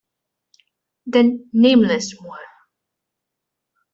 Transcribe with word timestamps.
the 1.05 1.45
"nameless" 1.53 2.17
one. 2.21 2.39